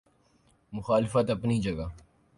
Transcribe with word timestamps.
مخالفت 0.73 1.29
اپنی 1.29 1.57
جگہ۔ 1.61 1.87